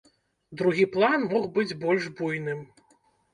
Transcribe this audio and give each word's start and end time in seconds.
Другі 0.61 0.85
план 0.95 1.27
мог 1.33 1.45
быць 1.59 1.77
больш 1.85 2.09
буйным. 2.23 2.65